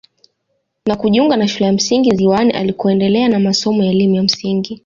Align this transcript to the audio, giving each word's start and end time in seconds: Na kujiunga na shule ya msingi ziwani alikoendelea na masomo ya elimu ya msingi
Na 0.85 0.95
kujiunga 0.95 1.37
na 1.37 1.47
shule 1.47 1.65
ya 1.65 1.73
msingi 1.73 2.15
ziwani 2.15 2.51
alikoendelea 2.51 3.27
na 3.29 3.39
masomo 3.39 3.83
ya 3.83 3.91
elimu 3.91 4.15
ya 4.15 4.23
msingi 4.23 4.79